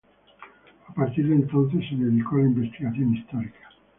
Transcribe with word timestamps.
A 0.89 0.93
partir 0.95 1.27
de 1.29 1.35
entonces 1.35 1.87
se 1.87 1.95
dedicó 1.95 2.37
a 2.37 2.39
la 2.39 2.45
investigación 2.45 3.15
histórica. 3.17 3.69